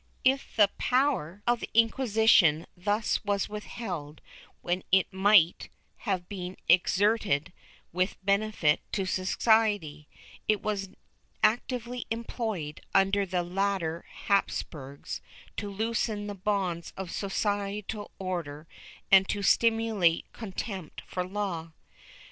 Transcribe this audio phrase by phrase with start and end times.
[0.01, 4.19] ^ If the power of the Inquisition thus was withheld
[4.61, 5.69] when it might
[6.09, 7.53] have been exerted
[7.93, 10.07] with benefit to society,
[10.47, 10.89] it was
[11.43, 15.21] actively employed, under the later Hapsburgs,
[15.57, 18.67] to loosen the bonds of social order
[19.11, 21.73] and stimulate contempt for law.